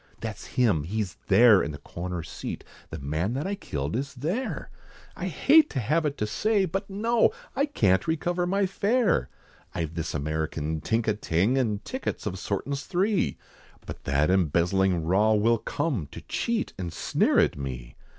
[0.19, 0.81] That's him!
[0.85, 4.71] he's there in the corner seat, The man that I killed is there,
[5.15, 9.29] I hate to have it to say, But no, I can't recover my fare!
[9.75, 13.37] I've this American tink a ting, And tickets of sortin's three,
[13.85, 17.95] But that embezzling raw will come To cheat, and sneer at me.